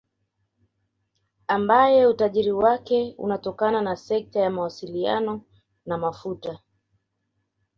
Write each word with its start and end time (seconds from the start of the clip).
Ambaye 1.47 2.05
utajiri 2.07 2.51
wake 2.51 3.15
unatokana 3.17 3.81
na 3.81 3.95
sekta 3.95 4.39
ya 4.39 4.49
mawasiliano 4.49 5.41
na 5.85 5.97
mafuta 5.97 6.59